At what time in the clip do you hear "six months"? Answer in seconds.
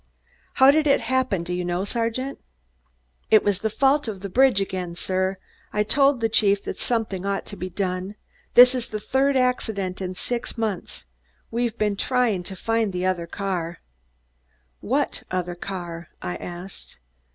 10.15-11.05